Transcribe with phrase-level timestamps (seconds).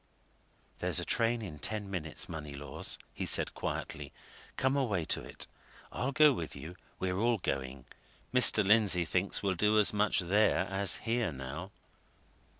[0.79, 4.11] "There's a train in ten minutes, Moneylaws," said he quietly.
[4.57, 5.45] "Come away to it
[5.91, 7.85] I'll go with you we're all going.
[8.33, 8.65] Mr.
[8.65, 11.69] Lindsey thinks we'll do as much there as here, now."